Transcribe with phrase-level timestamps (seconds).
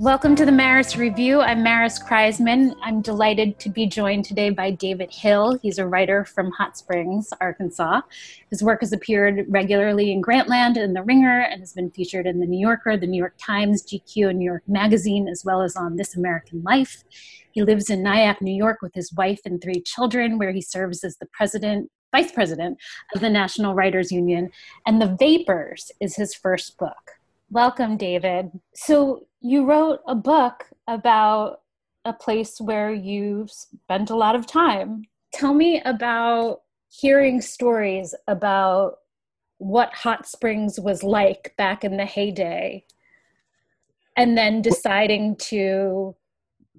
[0.00, 1.42] Welcome to the Maris Review.
[1.42, 2.74] I'm Maris Kreisman.
[2.80, 5.58] I'm delighted to be joined today by David Hill.
[5.60, 8.00] He's a writer from Hot Springs, Arkansas.
[8.48, 12.40] His work has appeared regularly in Grantland and The Ringer and has been featured in
[12.40, 15.76] The New Yorker, The New York Times, GQ, and New York Magazine, as well as
[15.76, 17.04] on This American Life.
[17.52, 21.04] He lives in Nyack, New York with his wife and three children, where he serves
[21.04, 22.78] as the president, vice president
[23.14, 24.50] of the National Writers Union.
[24.86, 27.19] And The Vapors is his first book.
[27.52, 28.52] Welcome, David.
[28.74, 31.62] So, you wrote a book about
[32.04, 35.02] a place where you spent a lot of time.
[35.32, 38.98] Tell me about hearing stories about
[39.58, 42.84] what Hot Springs was like back in the heyday,
[44.16, 46.14] and then deciding to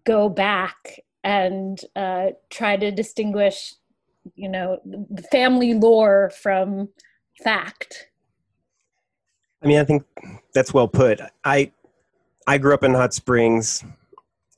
[0.05, 3.75] go back and uh, try to distinguish,
[4.35, 4.79] you know,
[5.33, 6.87] family lore from
[7.43, 8.07] fact.
[9.61, 10.03] I mean, I think
[10.53, 11.21] that's well put.
[11.43, 11.71] I
[12.47, 13.83] I grew up in Hot Springs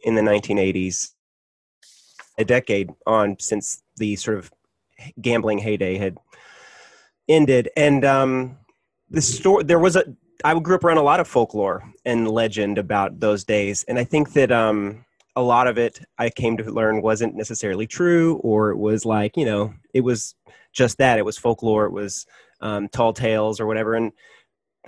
[0.03, 1.11] in the 1980s,
[2.37, 4.51] a decade on since the sort of
[5.21, 6.17] gambling heyday had
[7.27, 8.57] ended, and um,
[9.09, 10.03] the story there was a.
[10.45, 14.03] I grew up around a lot of folklore and legend about those days, and I
[14.03, 15.05] think that um,
[15.35, 19.37] a lot of it I came to learn wasn't necessarily true, or it was like
[19.37, 20.35] you know, it was
[20.73, 22.25] just that it was folklore, it was
[22.61, 24.11] um, tall tales or whatever, and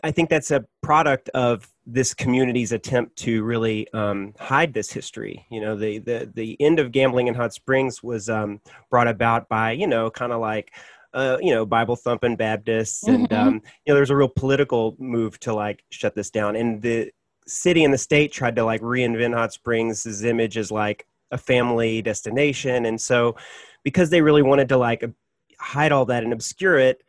[0.03, 5.45] I think that's a product of this community's attempt to really um, hide this history.
[5.49, 9.47] You know, the the the end of gambling in Hot Springs was um, brought about
[9.49, 10.71] by you know kind of like.
[11.13, 13.47] Uh, you know, Bible thumping Baptists, and mm-hmm.
[13.47, 16.57] um, you know, there's a real political move to like shut this down.
[16.57, 17.09] And the
[17.47, 22.01] city and the state tried to like reinvent Hot Springs' image as like a family
[22.01, 23.37] destination, and so
[23.81, 25.09] because they really wanted to like
[25.57, 27.01] hide all that and obscure it,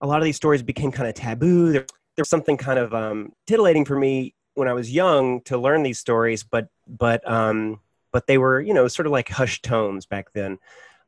[0.00, 1.70] a lot of these stories became kind of taboo.
[1.70, 5.82] They're, there's something kind of um, titillating for me when I was young to learn
[5.82, 7.80] these stories, but but um,
[8.12, 10.58] but they were you know sort of like hushed tones back then,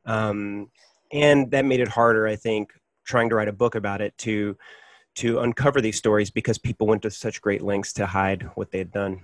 [0.04, 0.70] um,
[1.12, 2.72] and that made it harder, I think,
[3.04, 4.56] trying to write a book about it to
[5.16, 8.78] to uncover these stories because people went to such great lengths to hide what they
[8.78, 9.22] had done.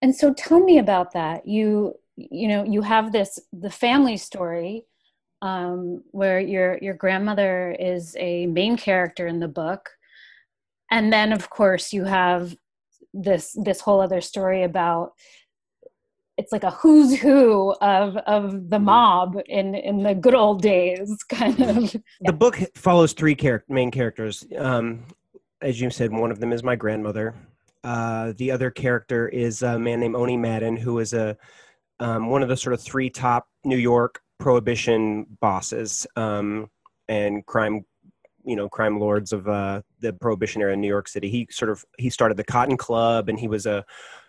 [0.00, 1.46] And so, tell me about that.
[1.46, 4.84] You you know you have this the family story
[5.42, 9.90] um, where your your grandmother is a main character in the book
[10.90, 12.56] and then of course you have
[13.12, 15.12] this this whole other story about
[16.40, 18.84] it's like a who's who of of the mm-hmm.
[18.84, 21.96] mob in in the good old days kind of.
[22.22, 24.46] The book follows three char- main characters.
[24.56, 25.04] Um,
[25.60, 27.34] as you said one of them is my grandmother.
[27.84, 31.36] Uh, the other character is a man named Owney Madden who is a
[31.98, 36.70] um, one of the sort of three top new york prohibition bosses um,
[37.08, 37.84] and crime
[38.50, 41.30] you know crime lords of uh, the prohibition era in New York City.
[41.30, 43.84] He sort of he started the Cotton Club, and he was a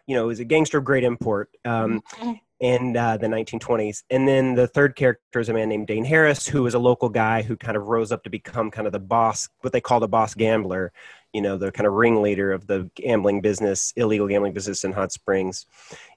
[0.05, 2.33] you know he was a gangster of great import um, mm-hmm.
[2.59, 4.03] in uh, the 1920s.
[4.11, 7.09] And then the third character is a man named Dane Harris, who was a local
[7.09, 9.99] guy who kind of rose up to become kind of the boss, what they call
[9.99, 10.93] the boss gambler.
[11.33, 15.11] You know, the kind of ringleader of the gambling business, illegal gambling business in Hot
[15.11, 15.65] Springs,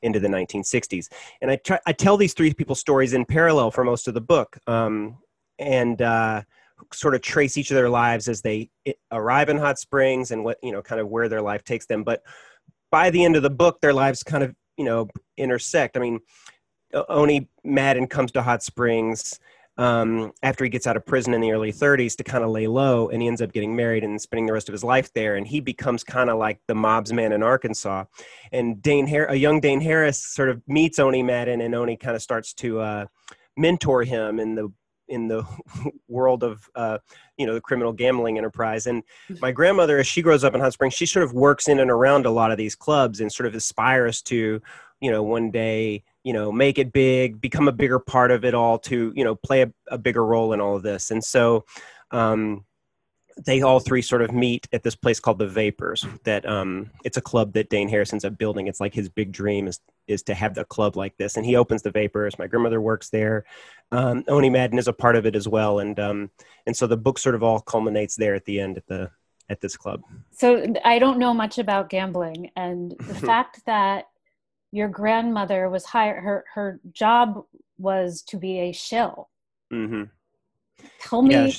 [0.03, 1.09] into the 1960s.
[1.41, 4.21] And I try, I tell these three people stories in parallel for most of the
[4.21, 4.59] book.
[4.67, 5.19] Um,
[5.59, 6.43] and uh,
[6.93, 8.71] sort of trace each of their lives as they
[9.13, 12.05] arrive in hot springs and what you know kind of where their life takes them.
[12.05, 12.23] But
[12.91, 15.97] by the end of the book their lives kind of you know intersect.
[15.97, 16.21] I mean
[16.95, 19.39] Owney Madden comes to hot springs
[19.77, 22.69] um, after he gets out of prison in the early 30s to kind of lay
[22.69, 25.35] low and he ends up getting married and spending the rest of his life there
[25.35, 28.05] and he becomes kind of like the mob's man in arkansas.
[28.53, 32.15] And dane Har- a young dane harris sort of meets Owney Madden and Owney kind
[32.15, 33.07] of starts to uh,
[33.57, 34.73] mentor him in the
[35.09, 35.45] in the
[36.09, 36.99] world of uh,
[37.37, 39.37] you know the criminal gambling enterprise and mm-hmm.
[39.41, 41.91] my grandmother as she grows up in hot springs she sort of works in and
[41.91, 44.61] around a lot of these clubs and sort of aspires to
[45.01, 48.55] you know one day you know make it big become a bigger part of it
[48.55, 51.65] all to you know play a, a bigger role in all of this and so
[52.11, 52.65] um,
[53.37, 56.07] they all three sort of meet at this place called the Vapors.
[56.25, 58.67] That um, it's a club that Dane Harris ends up building.
[58.67, 61.57] It's like his big dream is is to have the club like this, and he
[61.57, 62.39] opens the Vapors.
[62.39, 63.45] My grandmother works there.
[63.91, 66.31] Um, Owney Madden is a part of it as well, and um,
[66.67, 69.11] and so the book sort of all culminates there at the end at the
[69.49, 70.03] at this club.
[70.33, 74.09] So I don't know much about gambling, and the fact that
[74.71, 77.45] your grandmother was hired, her her job
[77.79, 79.29] was to be a shill.
[79.73, 80.05] Mm-hmm.
[81.01, 81.35] Tell me.
[81.35, 81.51] Yeah,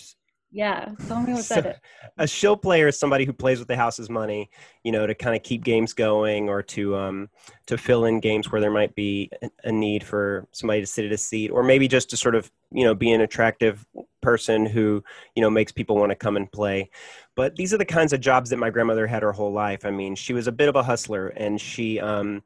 [0.55, 1.81] yeah, tell me what's so, that.
[2.17, 4.49] A shill player is somebody who plays with the house's money,
[4.85, 7.29] you know, to kind of keep games going or to um,
[7.65, 9.29] to fill in games where there might be
[9.65, 12.49] a need for somebody to sit at a seat, or maybe just to sort of
[12.71, 13.85] you know be an attractive
[14.21, 15.03] person who
[15.35, 16.89] you know makes people want to come and play.
[17.35, 19.85] But these are the kinds of jobs that my grandmother had her whole life.
[19.85, 21.99] I mean, she was a bit of a hustler, and she.
[21.99, 22.43] Um,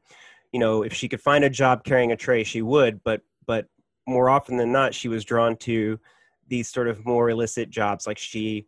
[0.52, 3.04] you know, if she could find a job carrying a tray, she would.
[3.04, 3.66] But but
[4.08, 6.00] more often than not, she was drawn to
[6.50, 8.06] these sort of more illicit jobs.
[8.06, 8.66] Like she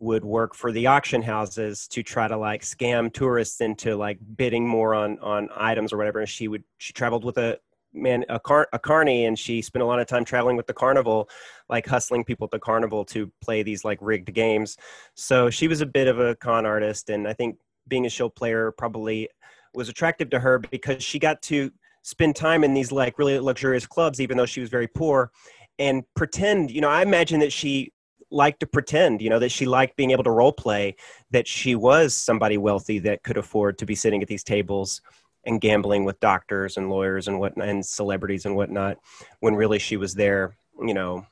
[0.00, 4.66] would work for the auction houses to try to like scam tourists into like bidding
[4.66, 6.20] more on on items or whatever.
[6.20, 7.58] And she would she traveled with a
[7.94, 10.72] man a car a carney and she spent a lot of time traveling with the
[10.72, 11.28] carnival
[11.68, 14.76] like hustling people at the carnival to play these like rigged games
[15.14, 18.28] so she was a bit of a con artist and i think being a show
[18.28, 19.28] player probably
[19.74, 21.70] was attractive to her because she got to
[22.02, 25.30] spend time in these like really luxurious clubs even though she was very poor
[25.78, 27.92] and pretend you know i imagine that she
[28.30, 30.94] liked to pretend you know that she liked being able to role play
[31.30, 35.00] that she was somebody wealthy that could afford to be sitting at these tables
[35.46, 38.98] and gambling with doctors and lawyers and what and celebrities and whatnot
[39.40, 41.24] when really she was there you know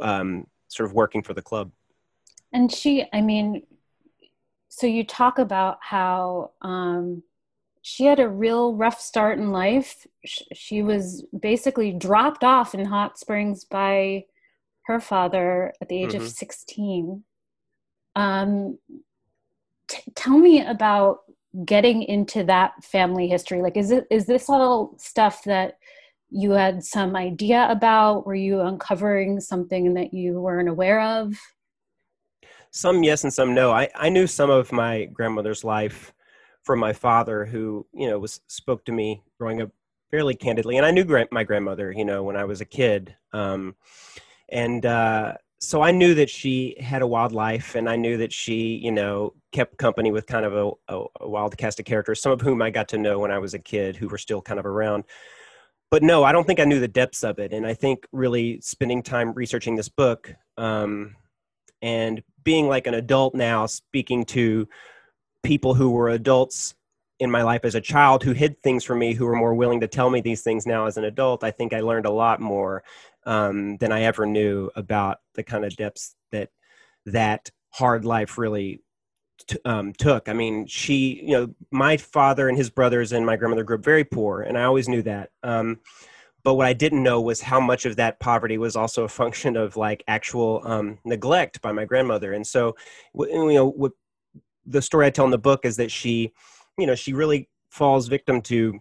[0.00, 1.70] um, sort of working for the club.
[2.52, 3.62] And she i mean
[4.68, 7.22] so you talk about how um,
[7.82, 10.06] she had a real rough start in life.
[10.24, 14.24] She was basically dropped off in hot springs by
[14.86, 16.22] her father at the age mm-hmm.
[16.22, 17.24] of 16
[18.16, 18.78] um,
[19.88, 21.20] t- tell me about
[21.64, 23.62] getting into that family history.
[23.62, 25.78] Like is it is this all stuff that
[26.30, 28.26] you had some idea about?
[28.26, 31.34] Were you uncovering something that you weren't aware of?
[32.70, 33.72] Some yes and some no.
[33.72, 36.12] I i knew some of my grandmother's life
[36.62, 39.70] from my father who you know was spoke to me growing up
[40.10, 43.76] fairly candidly and i knew my grandmother you know when i was a kid um,
[44.50, 48.32] and uh, so I knew that she had a wild life, and I knew that
[48.32, 52.22] she, you know, kept company with kind of a, a, a, wild cast of characters,
[52.22, 54.40] some of whom I got to know when I was a kid, who were still
[54.40, 55.04] kind of around.
[55.90, 58.60] But no, I don't think I knew the depths of it, and I think really
[58.62, 61.14] spending time researching this book um,
[61.82, 64.66] and being like an adult now, speaking to
[65.42, 66.74] people who were adults
[67.18, 69.80] in my life as a child who hid things from me who were more willing
[69.80, 72.40] to tell me these things now as an adult i think i learned a lot
[72.40, 72.82] more
[73.26, 76.50] um, than I ever knew about the kind of depths that
[77.06, 78.82] that hard life really
[79.46, 80.28] t- um, took.
[80.28, 83.84] I mean, she, you know, my father and his brothers and my grandmother grew up
[83.84, 85.30] very poor, and I always knew that.
[85.42, 85.80] Um,
[86.42, 89.56] but what I didn't know was how much of that poverty was also a function
[89.56, 92.32] of like actual um, neglect by my grandmother.
[92.32, 92.76] And so,
[93.14, 93.92] you know, what
[94.66, 96.32] the story I tell in the book is that she,
[96.78, 98.78] you know, she really falls victim to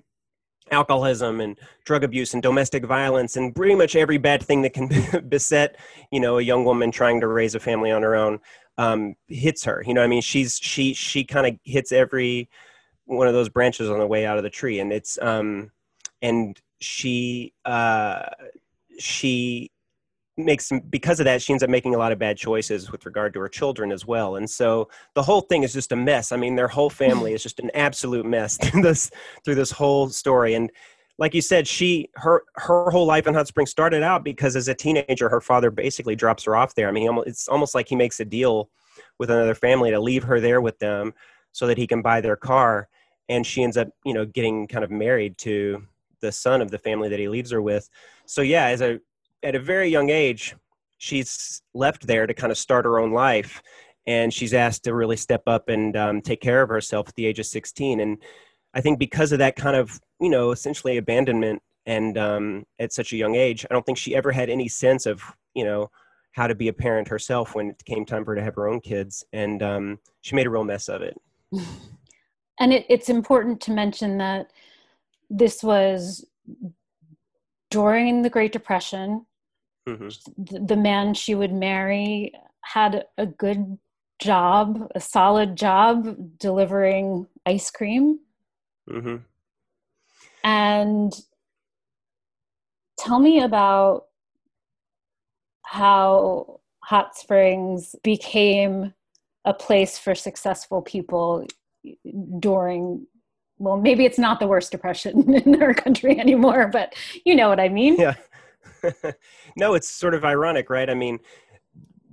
[0.72, 4.88] alcoholism and drug abuse and domestic violence and pretty much every bad thing that can
[5.28, 5.76] beset
[6.12, 8.40] you know a young woman trying to raise a family on her own
[8.78, 9.84] um, hits her.
[9.88, 12.50] You know i mean she's she she kind of hits every
[13.10, 14.80] one of those branches on the way out of the tree.
[14.80, 15.72] And it's um
[16.22, 18.26] and she uh
[19.00, 19.72] she
[20.40, 23.34] makes because of that she ends up making a lot of bad choices with regard
[23.34, 26.32] to her children as well and so the whole thing is just a mess.
[26.32, 29.12] I mean their whole family is just an absolute mess through this
[29.44, 30.72] through this whole story and
[31.18, 34.68] like you said she her her whole life in hot springs started out because as
[34.68, 36.88] a teenager her father basically drops her off there.
[36.88, 38.70] I mean it's almost like he makes a deal
[39.18, 41.14] with another family to leave her there with them
[41.52, 42.88] so that he can buy their car
[43.28, 45.84] and she ends up you know getting kind of married to
[46.22, 47.90] the son of the family that he leaves her with.
[48.26, 49.00] So yeah as a
[49.44, 50.56] at a very young age,
[50.98, 53.62] she's left there to kind of start her own life.
[54.08, 57.26] And she's asked to really step up and um, take care of herself at the
[57.26, 58.00] age of 16.
[58.00, 58.18] And
[58.74, 63.14] I think because of that kind of, you know, essentially abandonment and um, at such
[63.14, 65.22] a young age, I don't think she ever had any sense of,
[65.54, 65.90] you know,
[66.32, 68.68] how to be a parent herself when it came time for her to have her
[68.68, 69.24] own kids.
[69.34, 71.18] And um, she made a real mess of it.
[72.60, 74.52] And it, it's important to mention that
[75.30, 76.26] this was
[77.72, 79.26] during the Great Depression
[79.98, 80.66] mm-hmm.
[80.66, 83.78] the man she would marry had a good
[84.20, 88.20] job, a solid job delivering ice cream.
[88.90, 89.18] Mm-hmm.
[90.44, 91.14] And
[92.98, 94.06] tell me about
[95.64, 98.94] how Hot Springs became
[99.46, 101.46] a place for successful people
[102.40, 103.06] during
[103.58, 106.94] well maybe it's not the worst depression in our country anymore but
[107.26, 108.16] you know what i mean yeah
[109.56, 110.90] no, it's sort of ironic, right?
[110.90, 111.20] I mean,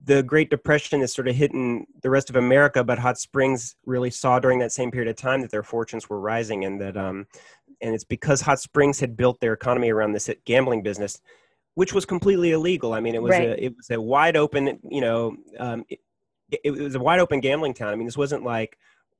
[0.05, 4.11] the Great Depression is sort of hitting the rest of America, but Hot Springs really
[4.11, 7.27] saw during that same period of time that their fortunes were rising, and that, um,
[7.81, 11.21] and it's because Hot Springs had built their economy around this gambling business,
[11.75, 12.93] which was completely illegal.
[12.93, 13.49] I mean, it was right.
[13.49, 15.99] a it was a wide open, you know, um, it,
[16.65, 17.93] it was a wide open gambling town.
[17.93, 18.79] I mean, this wasn't like,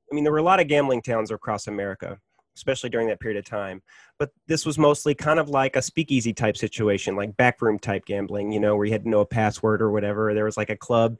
[0.09, 2.17] I mean, there were a lot of gambling towns across America,
[2.57, 3.81] especially during that period of time.
[4.17, 8.51] But this was mostly kind of like a speakeasy type situation, like backroom type gambling,
[8.51, 10.33] you know, where you had to know a password or whatever.
[10.33, 11.17] There was like a club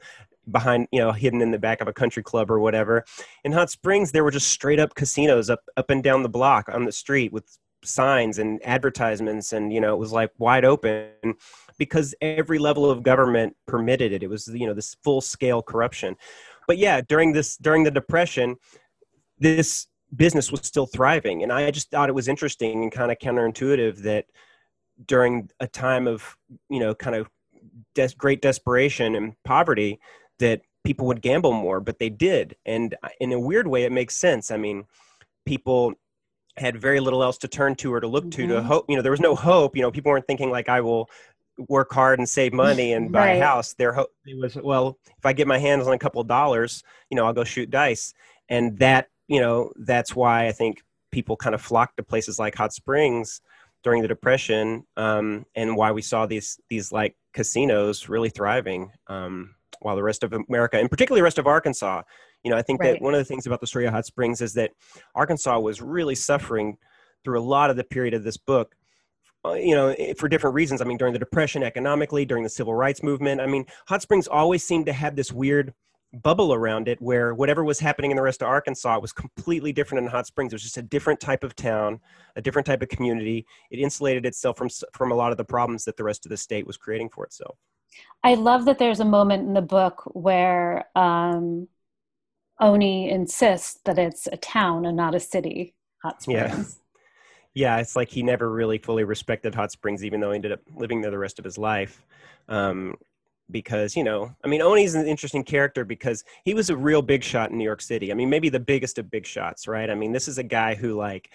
[0.51, 3.06] behind, you know, hidden in the back of a country club or whatever.
[3.44, 6.70] In Hot Springs, there were just straight up casinos up up and down the block
[6.70, 11.12] on the street with signs and advertisements and you know it was like wide open
[11.77, 16.15] because every level of government permitted it it was you know this full scale corruption
[16.67, 18.56] but yeah during this during the depression
[19.39, 23.17] this business was still thriving and i just thought it was interesting and kind of
[23.19, 24.25] counterintuitive that
[25.05, 26.35] during a time of
[26.69, 27.29] you know kind of
[27.93, 29.99] des- great desperation and poverty
[30.39, 34.15] that people would gamble more but they did and in a weird way it makes
[34.15, 34.85] sense i mean
[35.45, 35.93] people
[36.55, 38.41] had very little else to turn to or to look mm-hmm.
[38.41, 38.67] to to mm-hmm.
[38.67, 41.09] hope you know there was no hope you know people weren't thinking like i will
[41.67, 43.41] work hard and save money and buy right.
[43.41, 44.09] a house their hope
[44.39, 47.33] was well if i get my hands on a couple of dollars you know i'll
[47.33, 48.13] go shoot dice
[48.49, 50.81] and that you know that's why i think
[51.12, 53.41] people kind of flocked to places like hot springs
[53.84, 59.53] during the depression um, and why we saw these these like casinos really thriving um,
[59.81, 62.01] while the rest of america and particularly the rest of arkansas.
[62.43, 62.93] You know i think right.
[62.93, 64.72] that one of the things about the story of hot springs is that
[65.15, 66.77] arkansas was really suffering
[67.24, 68.75] through a lot of the period of this book
[69.46, 70.81] uh, you know eh, for different reasons.
[70.81, 73.41] I mean during the depression economically during the civil rights movement.
[73.41, 75.74] I mean hot springs always seemed to have this weird
[76.21, 80.05] bubble around it where whatever was happening in the rest of Arkansas was completely different
[80.05, 80.53] in Hot Springs.
[80.53, 82.00] It was just a different type of town,
[82.36, 83.45] a different type of community.
[83.71, 86.38] It insulated itself from from a lot of the problems that the rest of the
[86.38, 87.57] state was creating for itself.
[88.24, 91.67] I love that there's a moment in the book where um,
[92.62, 95.75] Owney insists that it's a town and not a city.
[96.03, 96.79] Hot Springs.
[97.53, 97.75] Yeah.
[97.75, 100.62] yeah, it's like he never really fully respected Hot Springs, even though he ended up
[100.75, 102.05] living there the rest of his life.
[102.50, 102.95] Um,
[103.51, 107.23] because you know i mean Owney's an interesting character because he was a real big
[107.23, 108.11] shot in new york city.
[108.11, 109.89] I mean maybe the biggest of big shots right?
[109.89, 111.31] I mean this is a guy who like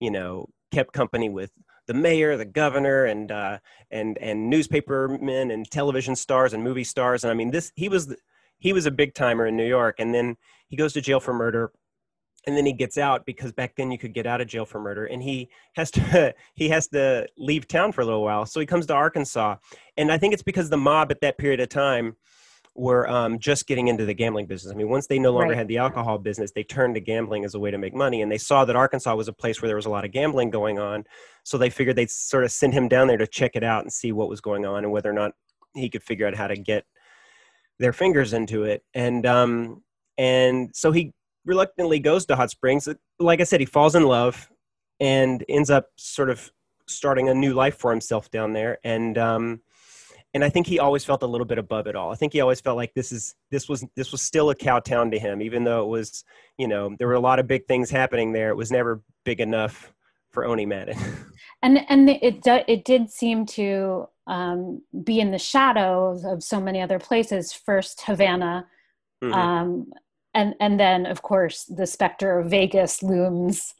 [0.00, 1.50] you know kept company with
[1.86, 3.58] the mayor the governor and uh
[3.90, 8.14] and and newspapermen and television stars and movie stars and i mean this he was
[8.58, 10.36] he was a big timer in new york and then
[10.68, 11.70] he goes to jail for murder
[12.46, 14.80] and then he gets out because back then you could get out of jail for
[14.80, 18.60] murder and he has to he has to leave town for a little while so
[18.60, 19.56] he comes to arkansas
[19.96, 22.16] and i think it's because the mob at that period of time
[22.76, 24.72] were um, just getting into the gambling business.
[24.72, 25.58] I mean, once they no longer right.
[25.58, 28.22] had the alcohol business, they turned to gambling as a way to make money.
[28.22, 30.50] And they saw that Arkansas was a place where there was a lot of gambling
[30.50, 31.04] going on.
[31.42, 33.92] So they figured they'd sort of send him down there to check it out and
[33.92, 35.32] see what was going on and whether or not
[35.74, 36.84] he could figure out how to get
[37.78, 38.82] their fingers into it.
[38.94, 39.82] And um,
[40.18, 41.12] and so he
[41.46, 42.88] reluctantly goes to Hot Springs.
[43.18, 44.50] Like I said, he falls in love
[45.00, 46.50] and ends up sort of
[46.86, 48.78] starting a new life for himself down there.
[48.84, 49.60] And um,
[50.34, 52.12] and I think he always felt a little bit above it all.
[52.12, 54.80] I think he always felt like this is this was this was still a cow
[54.80, 56.24] town to him, even though it was
[56.58, 58.50] you know there were a lot of big things happening there.
[58.50, 59.92] It was never big enough
[60.30, 60.98] for Owney Madden.
[61.62, 66.82] And and it it did seem to um, be in the shadows of so many
[66.82, 67.52] other places.
[67.52, 68.66] First Havana,
[69.24, 69.32] mm-hmm.
[69.32, 69.92] um,
[70.36, 73.74] and and then of course the specter of Vegas looms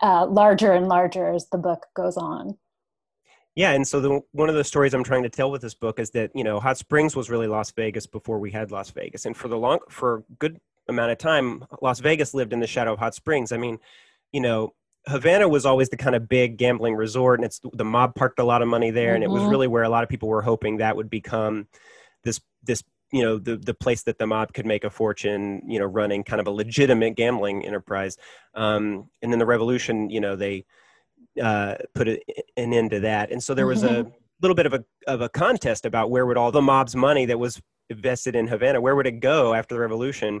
[0.00, 2.56] uh, larger and larger as the book goes on.
[3.54, 5.98] Yeah, and so the, one of the stories I'm trying to tell with this book
[5.98, 9.26] is that you know Hot Springs was really Las Vegas before we had Las Vegas,
[9.26, 12.66] and for the long for a good amount of time, Las Vegas lived in the
[12.66, 13.52] shadow of Hot Springs.
[13.52, 13.78] I mean,
[14.32, 14.74] you know,
[15.06, 18.44] Havana was always the kind of big gambling resort, and it's the mob parked a
[18.44, 19.16] lot of money there, mm-hmm.
[19.16, 19.50] and it was mm-hmm.
[19.50, 21.68] really where a lot of people were hoping that would become
[22.24, 25.78] this this you know the the place that the mob could make a fortune you
[25.78, 28.16] know running kind of a legitimate gambling enterprise.
[28.54, 30.64] Um, and then the revolution you know they
[31.40, 32.18] uh, put an
[32.56, 33.30] end to that.
[33.30, 34.08] And so there was mm-hmm.
[34.08, 37.26] a little bit of a of a contest about where would all the mob's money
[37.26, 40.40] that was invested in Havana where would it go after the revolution?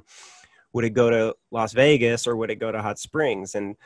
[0.72, 3.54] Would it go to Las Vegas or would it go to Hot Springs?
[3.54, 3.76] And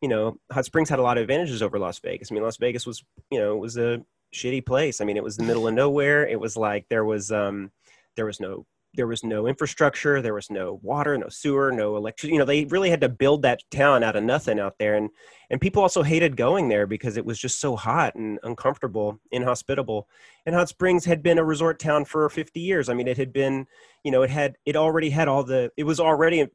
[0.00, 2.30] you know Hot Springs had a lot of advantages over Las Vegas.
[2.30, 4.02] I mean Las Vegas was you know it was a
[4.34, 5.00] shitty place.
[5.00, 6.26] I mean it was the middle of nowhere.
[6.26, 7.70] It was like there was um
[8.16, 12.32] there was no there was no infrastructure there was no water no sewer no electricity
[12.32, 14.94] you know they really had to build that town out of nothing out there.
[14.94, 15.10] And
[15.50, 20.08] and people also hated going there because it was just so hot and uncomfortable inhospitable.
[20.44, 22.88] And hot springs had been a resort town for 50 years.
[22.88, 23.66] I mean it had been
[24.02, 26.46] you know it had it already had all the it was already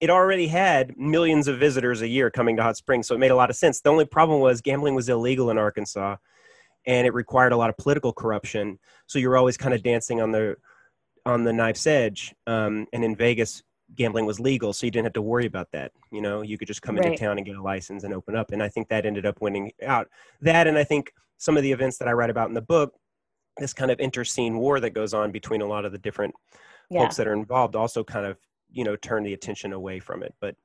[0.00, 3.30] it already had millions of visitors a year coming to hot springs so it made
[3.30, 3.80] a lot of sense.
[3.80, 6.16] The only problem was gambling was illegal in arkansas
[6.86, 8.78] and it required a lot of political corruption.
[9.06, 10.56] So you're always kind of dancing on the
[11.26, 12.34] on the knife's edge.
[12.46, 13.62] Um, and in Vegas,
[13.94, 15.92] gambling was legal, so you didn't have to worry about that.
[16.10, 17.06] You know, you could just come right.
[17.06, 18.52] into town and get a license and open up.
[18.52, 20.08] And I think that ended up winning out.
[20.40, 22.94] That, and I think some of the events that I write about in the book,
[23.58, 26.34] this kind of internecine war that goes on between a lot of the different
[26.90, 27.00] yeah.
[27.02, 28.38] folks that are involved, also kind of
[28.70, 30.34] you know turn the attention away from it.
[30.40, 30.56] But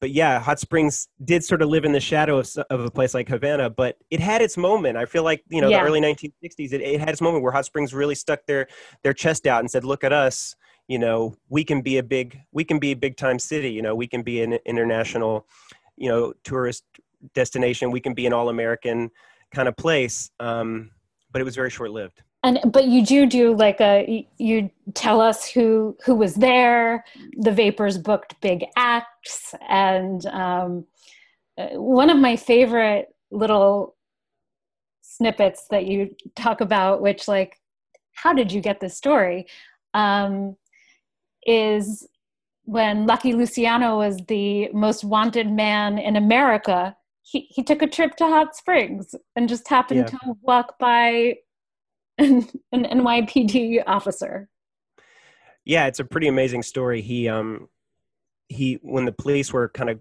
[0.00, 3.14] but yeah, Hot Springs did sort of live in the shadow of, of a place
[3.14, 4.96] like Havana, but it had its moment.
[4.96, 5.80] I feel like you know yeah.
[5.80, 8.68] the early 1960s, it, it had its moment where Hot Springs really stuck their
[9.02, 10.54] their chest out and said, "Look at us."
[10.88, 13.70] You know, we can be a big we can be a big time city.
[13.70, 15.46] You know, we can be an international,
[15.96, 16.84] you know, tourist
[17.34, 17.90] destination.
[17.90, 19.10] We can be an all American
[19.52, 20.30] kind of place.
[20.38, 20.90] Um,
[21.32, 22.22] but it was very short lived.
[22.46, 27.04] And but you do do like a you tell us who who was there.
[27.38, 30.84] The Vapors booked big acts, and um,
[31.58, 33.96] uh, one of my favorite little
[35.02, 37.60] snippets that you talk about, which like,
[38.12, 39.46] how did you get this story?
[39.92, 40.56] Um,
[41.44, 42.06] is
[42.62, 48.14] when Lucky Luciano was the most wanted man in America, he, he took a trip
[48.16, 50.18] to Hot Springs and just happened yeah.
[50.18, 51.34] to walk by
[52.18, 54.48] an NYPD officer.
[55.64, 57.02] Yeah, it's a pretty amazing story.
[57.02, 57.68] He um
[58.48, 60.00] he when the police were kind of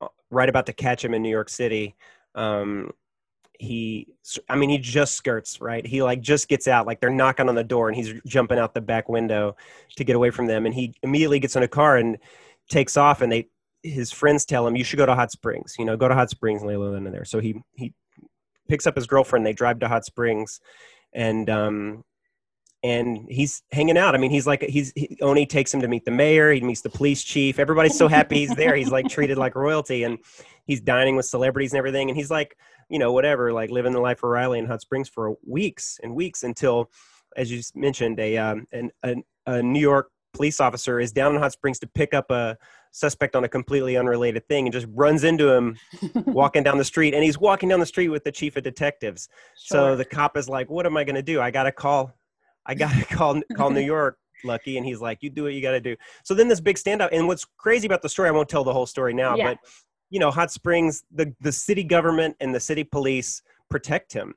[0.00, 1.96] uh, right about to catch him in New York City,
[2.34, 2.92] um
[3.58, 4.08] he
[4.48, 7.54] i mean he just skirts right he like just gets out like they're knocking on
[7.54, 9.56] the door and he's jumping out the back window
[9.96, 12.18] to get away from them and he immediately gets in a car and
[12.68, 13.48] takes off and they
[13.82, 16.30] his friends tell him you should go to hot springs you know go to hot
[16.30, 17.92] springs and lay low in there so he he
[18.68, 20.60] picks up his girlfriend they drive to hot springs
[21.14, 22.04] and um
[22.82, 24.14] and he's hanging out.
[24.14, 26.52] I mean, he's like he's he Owney takes him to meet the mayor.
[26.52, 27.58] He meets the police chief.
[27.58, 28.76] Everybody's so happy he's there.
[28.76, 30.18] He's like treated like royalty, and
[30.66, 32.10] he's dining with celebrities and everything.
[32.10, 32.56] And he's like
[32.88, 36.14] you know, whatever, like living the life of Riley in Hot Springs for weeks and
[36.14, 36.90] weeks until,
[37.36, 39.16] as you mentioned, a um, an, a,
[39.46, 42.56] a New York police officer is down in Hot Springs to pick up a
[42.94, 45.76] suspect on a completely unrelated thing and just runs into him
[46.26, 49.28] walking down the street and he's walking down the street with the chief of detectives
[49.56, 49.78] sure.
[49.78, 52.12] so the cop is like what am i going to do i got to call
[52.66, 55.62] i got to call call new york lucky and he's like you do what you
[55.62, 58.32] got to do so then this big standout and what's crazy about the story i
[58.32, 59.50] won't tell the whole story now yeah.
[59.50, 59.58] but
[60.14, 64.34] you know, Hot Springs, the, the city government and the city police protect him.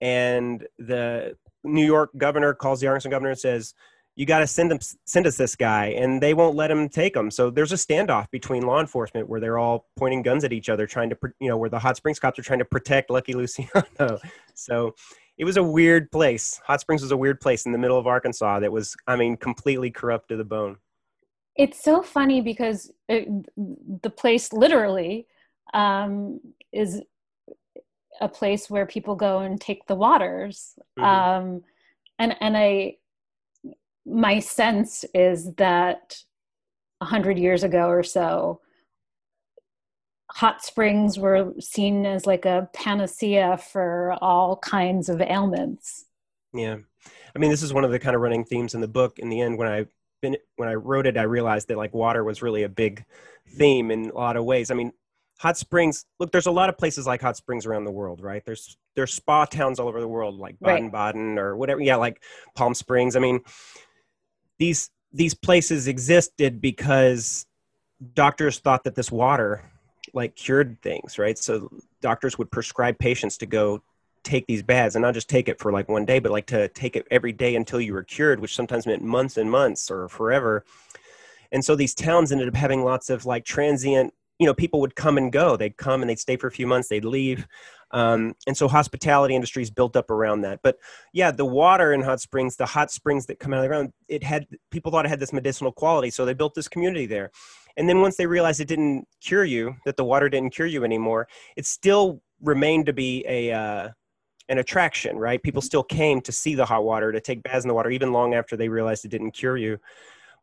[0.00, 3.74] And the New York governor calls the Arkansas governor and says,
[4.20, 7.14] you got to send him, send us this guy, and they won't let him take
[7.14, 10.68] them So there's a standoff between law enforcement where they're all pointing guns at each
[10.68, 13.32] other, trying to, you know, where the Hot Springs cops are trying to protect Lucky
[13.32, 14.18] Luciano.
[14.54, 14.94] so
[15.38, 16.60] it was a weird place.
[16.66, 19.38] Hot Springs was a weird place in the middle of Arkansas that was, I mean,
[19.38, 20.76] completely corrupt to the bone
[21.56, 23.28] it's so funny because it,
[24.02, 25.26] the place literally
[25.74, 26.40] um,
[26.72, 27.02] is
[28.20, 31.04] a place where people go and take the waters mm-hmm.
[31.04, 31.62] um,
[32.18, 32.94] and and i
[34.06, 36.16] my sense is that
[37.00, 38.60] a hundred years ago or so
[40.30, 46.06] hot springs were seen as like a panacea for all kinds of ailments
[46.54, 46.76] yeah
[47.34, 49.28] i mean this is one of the kind of running themes in the book in
[49.28, 49.84] the end when i
[50.20, 53.04] been when I wrote it, I realized that like water was really a big
[53.56, 54.70] theme in a lot of ways.
[54.70, 54.92] I mean,
[55.38, 56.04] hot springs.
[56.18, 58.44] Look, there's a lot of places like hot springs around the world, right?
[58.44, 61.80] There's there's spa towns all over the world, like Baden Baden or whatever.
[61.80, 62.22] Yeah, like
[62.54, 63.16] Palm Springs.
[63.16, 63.40] I mean,
[64.60, 67.46] these these places existed because
[68.14, 69.64] doctors thought that this water
[70.14, 71.36] like cured things, right?
[71.36, 71.70] So
[72.00, 73.82] doctors would prescribe patients to go
[74.22, 76.68] take these baths and not just take it for like one day, but like to
[76.68, 80.08] take it every day until you were cured, which sometimes meant months and months or
[80.08, 80.64] forever.
[81.52, 84.94] And so these towns ended up having lots of like transient, you know, people would
[84.94, 85.56] come and go.
[85.56, 87.46] They'd come and they'd stay for a few months, they'd leave.
[87.92, 90.60] Um, and so hospitality industry is built up around that.
[90.62, 90.76] But
[91.12, 93.92] yeah, the water in hot springs, the hot springs that come out of the ground,
[94.08, 96.10] it had people thought it had this medicinal quality.
[96.10, 97.30] So they built this community there.
[97.76, 100.84] And then once they realized it didn't cure you, that the water didn't cure you
[100.84, 103.88] anymore, it still remained to be a uh,
[104.48, 105.42] an attraction, right?
[105.42, 108.12] People still came to see the hot water, to take baths in the water, even
[108.12, 109.78] long after they realized it didn't cure you.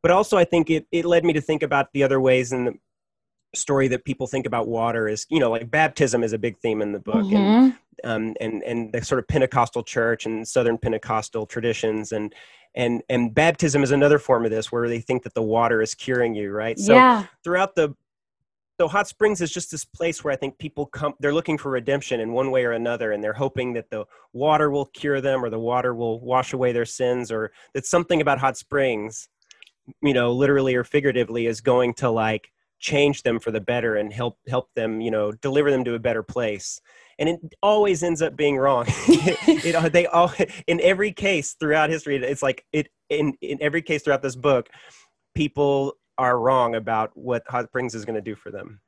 [0.02, 2.74] But also, I think it, it led me to think about the other ways the
[3.56, 6.82] story that people think about water is, you know, like baptism is a big theme
[6.82, 7.36] in the book, mm-hmm.
[7.36, 12.34] and um, and and the sort of Pentecostal church and Southern Pentecostal traditions, and
[12.76, 15.96] and and baptism is another form of this where they think that the water is
[15.96, 16.78] curing you, right?
[16.78, 17.26] So yeah.
[17.44, 17.96] throughout the
[18.80, 21.72] so hot springs is just this place where i think people come they're looking for
[21.72, 25.44] redemption in one way or another and they're hoping that the water will cure them
[25.44, 29.30] or the water will wash away their sins or that something about hot springs
[30.02, 34.14] you know literally or figuratively is going to like change them for the better and
[34.14, 36.80] help help them you know deliver them to a better place.
[37.20, 38.86] And it always ends up being wrong.
[39.08, 40.32] It, it, they all
[40.68, 44.70] in every case throughout history it's like it in in every case throughout this book
[45.36, 48.82] people are wrong about what hot springs is going to do for them.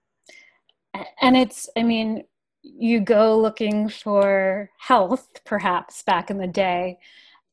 [1.21, 2.23] And it's i mean
[2.61, 6.97] you go looking for health perhaps back in the day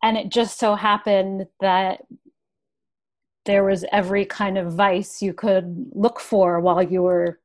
[0.03, 2.03] and it just so happened that
[3.47, 7.41] there was every kind of vice you could look for while you were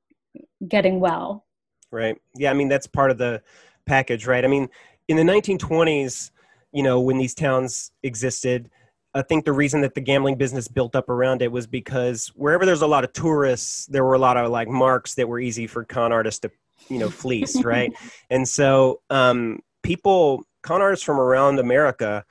[0.67, 1.45] getting well.
[1.91, 2.17] Right.
[2.35, 3.41] Yeah i mean that's part of the
[3.85, 4.43] package right?
[4.43, 4.69] I mean
[5.07, 6.31] in the 1920s
[6.71, 8.69] you know when these towns existed
[9.13, 12.65] I think the reason that the gambling business built up around it was because wherever
[12.65, 15.67] there's a lot of tourists, there were a lot of like marks that were easy
[15.67, 16.51] for con artists to
[16.87, 17.91] you know fleece right?
[18.29, 22.23] And so um, people con artists from around america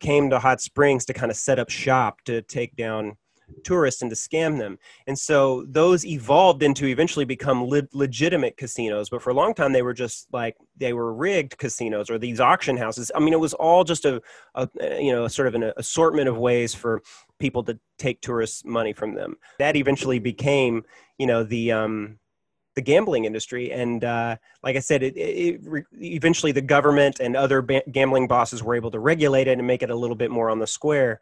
[0.00, 3.16] came to hot springs to kind of set up shop to take down
[3.64, 4.78] tourists and to scam them.
[5.06, 9.10] And so those evolved into eventually become le- legitimate casinos.
[9.10, 12.40] But for a long time, they were just like they were rigged casinos or these
[12.40, 13.10] auction houses.
[13.14, 14.20] I mean, it was all just a,
[14.54, 14.68] a
[15.00, 17.02] you know sort of an assortment of ways for
[17.38, 19.36] people to take tourists' money from them.
[19.58, 20.84] That eventually became
[21.18, 22.18] you know the um,
[22.74, 23.72] the gambling industry.
[23.72, 28.28] And uh, like I said, it, it, it, eventually the government and other ba- gambling
[28.28, 30.66] bosses were able to regulate it and make it a little bit more on the
[30.66, 31.20] square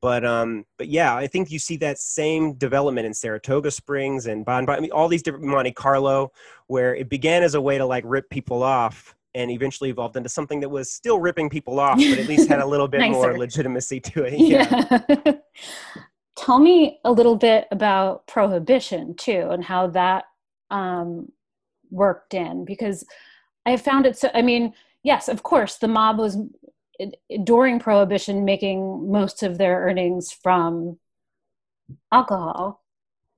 [0.00, 4.44] but um but yeah i think you see that same development in saratoga springs and
[4.44, 6.32] bon, bon I mean, all these different monte carlo
[6.66, 10.28] where it began as a way to like rip people off and eventually evolved into
[10.28, 13.36] something that was still ripping people off but at least had a little bit more
[13.36, 15.32] legitimacy to it yeah, yeah.
[16.36, 20.24] tell me a little bit about prohibition too and how that
[20.72, 21.30] um
[21.90, 23.04] worked in because
[23.66, 24.72] i found it so i mean
[25.04, 26.38] yes of course the mob was
[27.44, 30.98] during prohibition making most of their earnings from
[32.10, 32.82] alcohol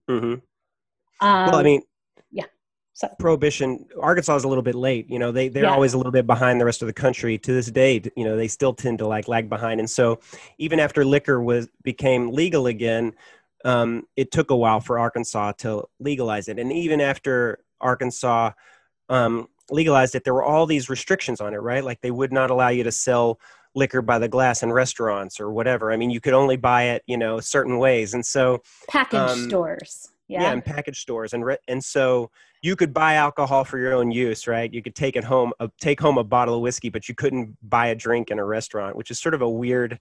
[0.08, 0.34] mm-hmm.
[1.26, 1.82] um, well i mean
[2.30, 2.44] yeah
[2.92, 3.08] so.
[3.18, 5.72] prohibition arkansas is a little bit late you know they, they're yeah.
[5.72, 8.36] always a little bit behind the rest of the country to this day you know
[8.36, 10.20] they still tend to like lag behind and so
[10.58, 13.12] even after liquor was became legal again
[13.64, 18.50] um, it took a while for arkansas to legalize it and even after arkansas
[19.08, 21.84] um, legalized it, there were all these restrictions on it, right?
[21.84, 23.38] Like they would not allow you to sell
[23.74, 25.92] liquor by the glass in restaurants or whatever.
[25.92, 28.14] I mean, you could only buy it, you know, certain ways.
[28.14, 30.10] And so package um, stores.
[30.26, 30.40] Yeah.
[30.40, 32.30] yeah, and package stores, and re- and so
[32.62, 34.72] you could buy alcohol for your own use, right?
[34.72, 37.54] You could take it home, uh, take home a bottle of whiskey, but you couldn't
[37.62, 40.00] buy a drink in a restaurant, which is sort of a weird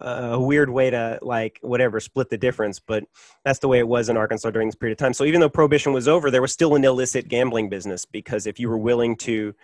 [0.00, 3.04] a weird way to like whatever split the difference but
[3.44, 5.12] that's the way it was in arkansas during this period of time.
[5.12, 8.60] So even though prohibition was over there was still an illicit gambling business because if
[8.60, 9.54] you were willing to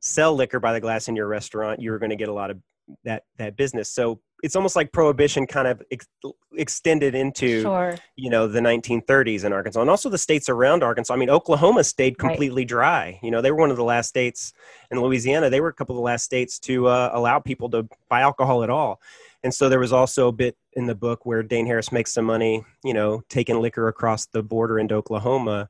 [0.00, 2.50] sell liquor by the glass in your restaurant you were going to get a lot
[2.50, 2.58] of
[3.04, 3.90] that that business.
[3.90, 6.08] So it's almost like prohibition kind of ex-
[6.56, 7.96] extended into sure.
[8.16, 11.14] you know the 1930s in arkansas and also the states around arkansas.
[11.14, 12.68] I mean oklahoma stayed completely right.
[12.68, 13.20] dry.
[13.22, 14.52] You know they were one of the last states
[14.90, 15.50] in louisiana.
[15.50, 18.62] They were a couple of the last states to uh, allow people to buy alcohol
[18.62, 19.00] at all
[19.44, 22.24] and so there was also a bit in the book where Dane Harris makes some
[22.24, 25.68] money, you know, taking liquor across the border into Oklahoma,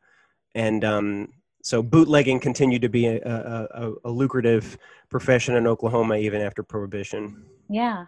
[0.55, 1.29] and um,
[1.63, 4.77] so bootlegging continued to be a, a, a, lucrative
[5.09, 7.45] profession in Oklahoma even after prohibition.
[7.71, 8.07] Yeah,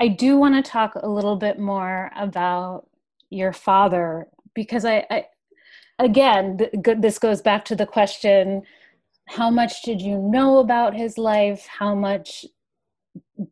[0.00, 2.88] I do want to talk a little bit more about
[3.28, 5.26] your father because I, I
[5.98, 8.62] again, th- this goes back to the question:
[9.26, 11.66] How much did you know about his life?
[11.66, 12.46] How much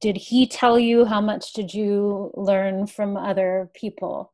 [0.00, 4.32] did he tell you how much did you learn from other people?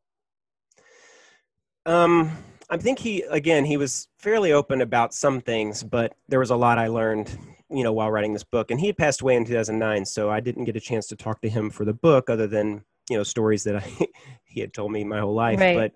[1.86, 2.30] Um
[2.70, 6.56] i think he again he was fairly open about some things but there was a
[6.56, 7.36] lot i learned
[7.68, 8.70] you know while writing this book.
[8.70, 11.40] And he had passed away in 2009 so i didn't get a chance to talk
[11.42, 14.06] to him for the book other than you know stories that I,
[14.44, 15.58] he had told me my whole life.
[15.58, 15.76] Right.
[15.76, 15.92] but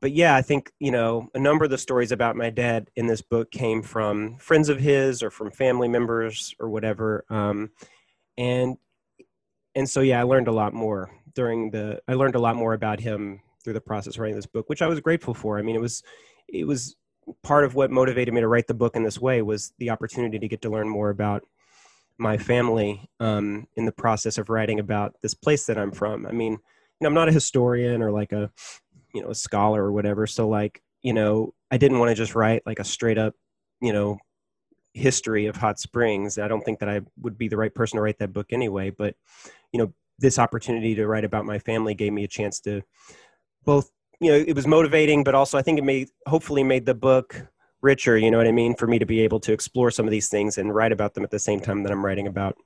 [0.00, 3.06] but yeah i think you know a number of the stories about my dad in
[3.06, 7.24] this book came from friends of his or from family members or whatever.
[7.28, 7.70] Um,
[8.40, 8.76] and
[9.74, 12.72] and so yeah i learned a lot more during the i learned a lot more
[12.72, 15.58] about him through the process of writing this book which i was grateful for.
[15.58, 16.02] I mean it was
[16.48, 16.96] it was
[17.44, 20.38] part of what motivated me to write the book in this way was the opportunity
[20.38, 21.44] to get to learn more about
[22.18, 26.26] my family um, in the process of writing about this place that i'm from.
[26.26, 26.58] I mean you
[27.02, 28.50] know, i'm not a historian or like a
[29.14, 30.26] you know a scholar or whatever.
[30.26, 33.34] So like you know i didn't want to just write like a straight up
[33.82, 34.18] you know
[34.94, 38.02] history of hot springs i don't think that i would be the right person to
[38.02, 39.14] write that book anyway but
[39.72, 42.82] you know this opportunity to write about my family gave me a chance to
[43.64, 46.94] both you know it was motivating but also i think it made hopefully made the
[46.94, 47.46] book
[47.82, 50.10] richer you know what i mean for me to be able to explore some of
[50.10, 52.56] these things and write about them at the same time that i'm writing about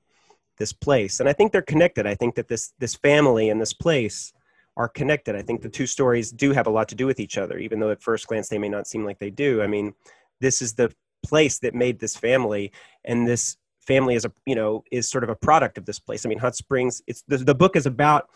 [0.58, 1.20] this place.
[1.20, 2.06] And i think they're connected.
[2.06, 4.32] I think that this this family and this place
[4.76, 5.36] are connected.
[5.36, 7.80] I think the two stories do have a lot to do with each other even
[7.80, 9.62] though at first glance they may not seem like they do.
[9.62, 9.94] I mean
[10.40, 10.92] this is the
[11.24, 12.70] place that made this family
[13.04, 16.24] and this family is a you know is sort of a product of this place.
[16.24, 18.28] I mean hot springs it's the, the book is about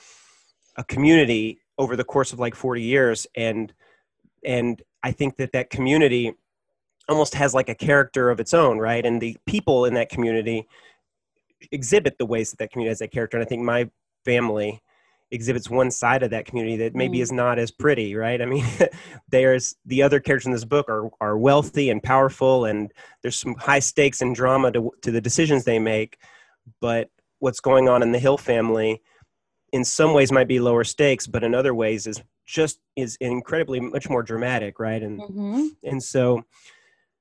[0.77, 3.73] a community over the course of like 40 years and
[4.45, 6.33] and i think that that community
[7.09, 9.05] almost has like a character of its own right?
[9.05, 10.67] And the people in that community
[11.73, 13.91] exhibit the ways that that community has that character and i think my
[14.25, 14.81] family
[15.31, 17.23] exhibits one side of that community that maybe mm.
[17.23, 18.41] is not as pretty, right?
[18.41, 18.65] I mean,
[19.29, 23.55] there's the other characters in this book are are wealthy and powerful, and there's some
[23.55, 26.19] high stakes and drama to to the decisions they make.
[26.81, 29.03] But what's going on in the Hill family,
[29.73, 33.81] in some ways, might be lower stakes, but in other ways is just is incredibly
[33.81, 35.03] much more dramatic, right?
[35.03, 35.67] And mm-hmm.
[35.85, 36.45] and so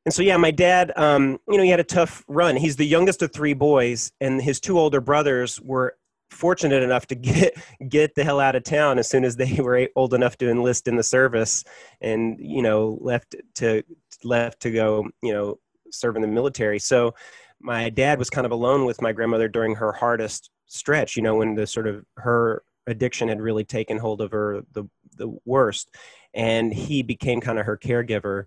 [0.06, 2.56] and so yeah, my dad, um, you know, he had a tough run.
[2.56, 5.98] He's the youngest of three boys, and his two older brothers were
[6.30, 7.58] fortunate enough to get
[7.90, 10.88] get the hell out of town as soon as they were old enough to enlist
[10.88, 11.64] in the service,
[12.02, 13.84] and you know, left to
[14.24, 15.60] left to go, you know,
[15.92, 16.80] serve in the military.
[16.80, 17.16] So
[17.60, 21.16] my dad was kind of alone with my grandmother during her hardest stretch.
[21.16, 24.86] You know, when the sort of her addiction had really taken hold of her the
[25.16, 25.96] the worst,
[26.34, 28.46] and he became kind of her caregiver.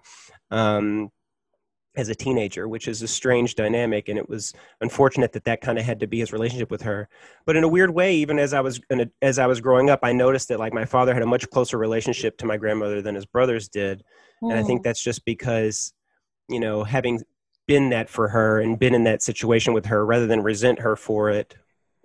[0.51, 1.11] Um,
[1.97, 4.09] as a teenager, which is a strange dynamic.
[4.09, 7.09] And it was unfortunate that that kind of had to be his relationship with her.
[7.47, 10.01] But in a weird way, even as I was a, as I was growing up,
[10.03, 13.17] I noticed that like my father had a much closer relationship to my grandmother than
[13.17, 14.05] his brothers did.
[14.43, 14.51] Mm.
[14.51, 14.85] And I think hmm.
[14.85, 15.93] that's just because,
[16.49, 17.23] you know, having
[17.67, 20.97] been that for her and been in that situation with her, rather than resent her
[20.97, 21.57] for it,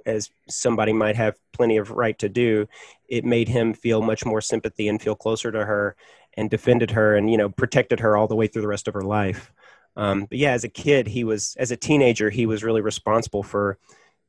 [0.06, 2.68] as somebody might have plenty of right to do,
[3.08, 5.96] it made him feel much more sympathy and feel closer to her
[6.38, 8.94] and defended her and you know protected her all the way through the rest of
[8.94, 9.52] her life.
[9.96, 13.44] Um, but yeah, as a kid, he was as a teenager, he was really responsible
[13.44, 13.78] for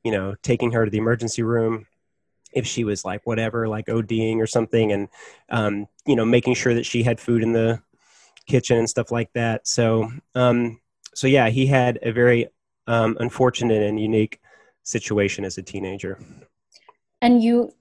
[0.05, 1.87] you know taking her to the emergency room
[2.53, 5.09] if she was like whatever, like ODing or something, and
[5.51, 7.83] um, you know making sure that she had food in the
[8.47, 9.67] kitchen and stuff like that.
[9.67, 10.81] So um,
[11.15, 12.49] so yeah, he had a very
[12.87, 14.41] um, unfortunate and unique
[14.83, 16.19] situation as a teenager.
[17.21, 17.73] And you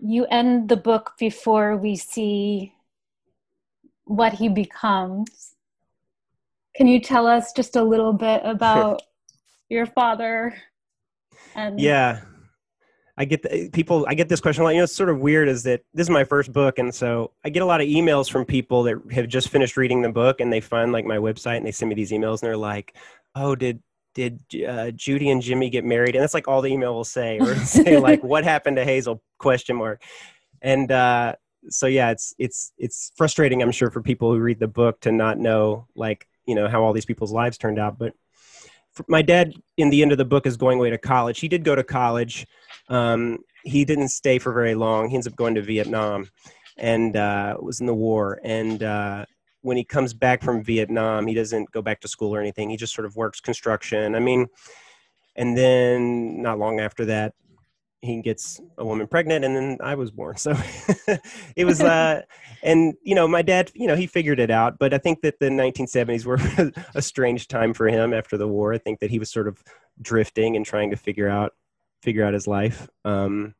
[0.00, 2.72] you end the book before we see
[4.04, 5.54] what he becomes.
[6.78, 9.02] Can you tell us just a little bit about
[9.68, 10.54] your father?
[11.56, 12.20] And yeah,
[13.16, 14.06] I get the, people.
[14.08, 14.70] I get this question a lot.
[14.70, 15.48] You know, it's sort of weird.
[15.48, 18.30] Is that this is my first book, and so I get a lot of emails
[18.30, 21.56] from people that have just finished reading the book, and they find like my website,
[21.56, 22.94] and they send me these emails, and they're like,
[23.34, 23.82] "Oh, did
[24.14, 26.14] did uh, Judy and Jimmy get married?
[26.14, 29.20] And that's like all the email will say, or say like, "What happened to Hazel?"
[29.40, 30.00] Question mark.
[30.62, 31.34] And uh,
[31.70, 35.10] so yeah, it's it's it's frustrating, I'm sure, for people who read the book to
[35.10, 37.98] not know like you know how all these people's lives turned out.
[37.98, 38.14] But
[39.06, 41.38] my dad, in the end of the book, is going away to college.
[41.38, 42.46] He did go to college.
[42.88, 45.10] Um, he didn't stay for very long.
[45.10, 46.30] He ends up going to Vietnam
[46.78, 48.40] and uh, was in the war.
[48.42, 49.26] And uh,
[49.60, 52.70] when he comes back from Vietnam, he doesn't go back to school or anything.
[52.70, 54.14] He just sort of works construction.
[54.14, 54.46] I mean,
[55.36, 57.34] and then not long after that,
[58.00, 60.36] he gets a woman pregnant and then I was born.
[60.38, 60.56] So
[61.56, 62.22] it was, uh,
[62.62, 65.38] and you know, my dad, you know, he figured it out, but I think that
[65.40, 66.38] the 1970s were
[66.94, 68.72] a strange time for him after the war.
[68.72, 69.62] I think that he was sort of
[70.00, 71.54] drifting and trying to figure out,
[72.02, 72.88] figure out his life.
[73.04, 73.54] Um,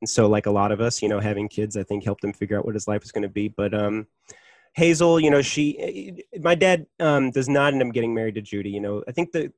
[0.00, 2.32] and so like a lot of us, you know, having kids, I think helped him
[2.32, 3.48] figure out what his life was going to be.
[3.48, 4.06] But, um,
[4.74, 8.70] Hazel, you know, she, my dad um, does not end up getting married to Judy.
[8.70, 9.52] You know, I think the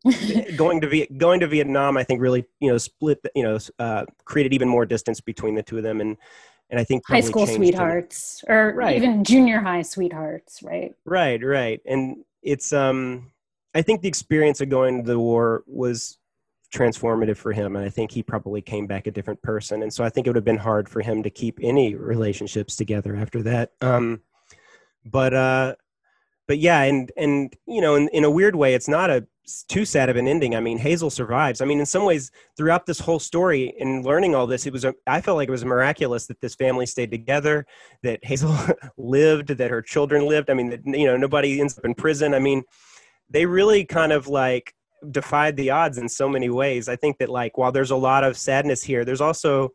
[0.57, 4.05] going to Viet, going to Vietnam, I think really, you know, split, you know, uh,
[4.27, 6.19] created even more distance between the two of them, and
[6.69, 8.57] and I think high school sweethearts them.
[8.57, 8.97] or right.
[8.97, 10.95] even junior high sweethearts, right?
[11.07, 13.33] Right, right, and it's um,
[13.75, 16.19] I think the experience of going to the war was
[16.75, 20.03] transformative for him and i think he probably came back a different person and so
[20.03, 23.41] i think it would have been hard for him to keep any relationships together after
[23.41, 24.21] that um,
[25.11, 25.75] but uh
[26.49, 29.27] but yeah and and you know in, in a weird way it's not a
[29.69, 30.57] too sad of an ending.
[30.57, 31.61] I mean hazel survives.
[31.61, 34.85] I mean in some ways throughout this whole story and learning all this it was
[34.85, 37.67] a, i felt like it was miraculous that this family stayed together
[38.03, 38.57] that hazel
[38.97, 40.51] lived that her children lived.
[40.51, 42.35] I mean that you know nobody ends up in prison.
[42.35, 42.63] I mean
[43.31, 44.75] they really kind of like
[45.11, 46.89] defied the odds in so many ways.
[46.89, 49.71] I think that like while there's a lot of sadness here there's also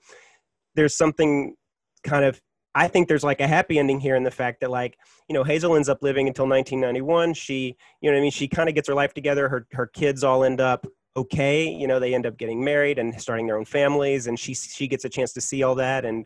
[0.76, 1.56] there's something
[2.04, 2.42] kind of
[2.74, 5.44] I think there's like a happy ending here in the fact that like you know
[5.44, 7.34] Hazel ends up living until 1991.
[7.34, 9.50] She you know I mean she kind of gets her life together.
[9.50, 11.70] Her her kids all end up okay.
[11.70, 14.88] You know they end up getting married and starting their own families, and she she
[14.88, 16.26] gets a chance to see all that and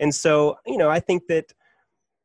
[0.00, 1.52] and so you know I think that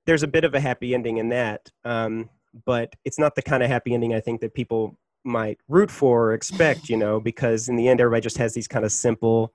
[0.05, 2.29] there's a bit of a happy ending in that, um,
[2.65, 6.29] but it's not the kind of happy ending I think that people might root for
[6.29, 6.87] or expect.
[6.87, 9.53] You know because in the end everybody just has these kind of simple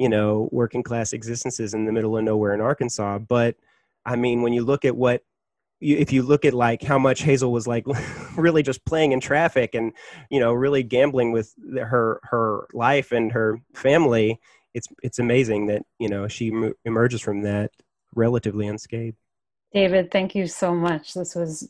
[0.00, 3.18] you know, working class existences in the middle of nowhere in Arkansas.
[3.18, 3.56] But
[4.06, 5.22] I mean, when you look at what,
[5.82, 7.84] if you look at like how much Hazel was like
[8.36, 9.92] really just playing in traffic and,
[10.30, 14.40] you know, really gambling with her, her life and her family,
[14.72, 16.50] it's, it's amazing that, you know, she
[16.86, 17.70] emerges from that
[18.14, 19.18] relatively unscathed.
[19.74, 21.12] David, thank you so much.
[21.12, 21.68] This was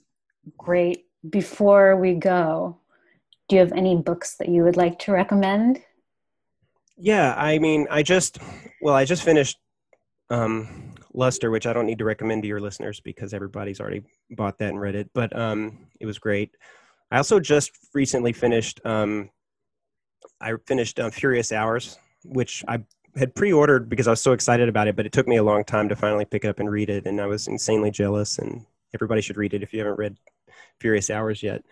[0.56, 1.06] great.
[1.28, 2.78] Before we go,
[3.48, 5.82] do you have any books that you would like to recommend?
[7.02, 8.38] Yeah, I mean, I just
[8.82, 9.58] well, I just finished
[10.28, 14.58] um, Luster, which I don't need to recommend to your listeners because everybody's already bought
[14.58, 15.10] that and read it.
[15.14, 16.54] But um, it was great.
[17.10, 18.80] I also just recently finished.
[18.84, 19.30] Um,
[20.42, 22.80] I finished uh, Furious Hours, which I
[23.16, 25.64] had pre-ordered because I was so excited about it, but it took me a long
[25.64, 28.38] time to finally pick up and read it, and I was insanely jealous.
[28.38, 30.18] And everybody should read it if you haven't read
[30.80, 31.64] Furious Hours yet.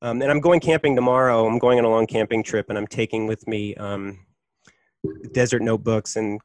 [0.00, 1.44] Um, and I'm going camping tomorrow.
[1.44, 4.20] I'm going on a long camping trip, and I'm taking with me um,
[5.32, 6.40] Desert Notebooks and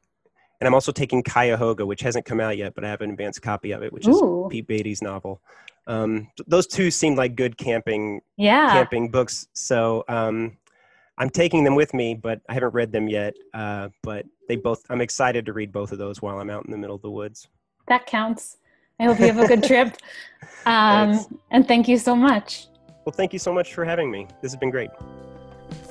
[0.60, 3.42] and I'm also taking Cuyahoga, which hasn't come out yet, but I have an advanced
[3.42, 4.46] copy of it, which Ooh.
[4.46, 5.42] is Pete Beatty's novel.
[5.86, 8.72] Um, those two seem like good camping Yeah.
[8.72, 10.56] camping books, so um,
[11.18, 13.34] I'm taking them with me, but I haven't read them yet.
[13.54, 16.70] Uh, but they both, I'm excited to read both of those while I'm out in
[16.70, 17.48] the middle of the woods.
[17.88, 18.56] That counts.
[18.98, 19.96] I hope you have a good trip.
[20.64, 22.68] Um, and thank you so much.
[23.04, 24.26] Well, thank you so much for having me.
[24.42, 24.90] This has been great.